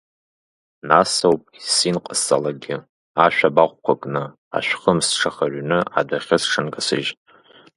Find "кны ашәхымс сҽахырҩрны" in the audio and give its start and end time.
4.01-5.79